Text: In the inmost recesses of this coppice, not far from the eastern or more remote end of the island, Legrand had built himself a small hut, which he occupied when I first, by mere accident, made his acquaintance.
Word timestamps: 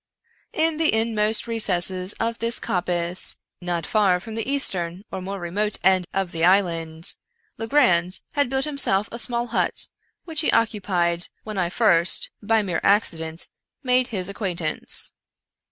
In 0.53 0.77
the 0.77 0.91
inmost 0.91 1.45
recesses 1.45 2.13
of 2.13 2.39
this 2.39 2.57
coppice, 2.57 3.37
not 3.61 3.85
far 3.85 4.19
from 4.19 4.33
the 4.33 4.49
eastern 4.51 5.03
or 5.11 5.21
more 5.21 5.39
remote 5.39 5.77
end 5.83 6.07
of 6.11 6.31
the 6.31 6.43
island, 6.43 7.13
Legrand 7.59 8.21
had 8.31 8.49
built 8.49 8.65
himself 8.65 9.07
a 9.11 9.19
small 9.19 9.45
hut, 9.45 9.89
which 10.25 10.41
he 10.41 10.49
occupied 10.51 11.27
when 11.43 11.59
I 11.59 11.69
first, 11.69 12.31
by 12.41 12.63
mere 12.63 12.81
accident, 12.83 13.45
made 13.83 14.07
his 14.07 14.27
acquaintance. 14.27 15.11